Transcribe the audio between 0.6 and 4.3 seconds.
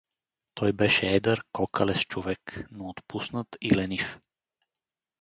беше едър, кокалест човек, но отпуснат и ленив.